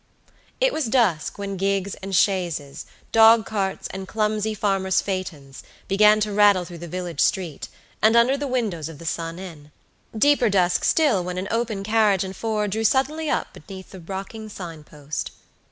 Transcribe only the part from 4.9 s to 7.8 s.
phaetons, began to rattle through the village street,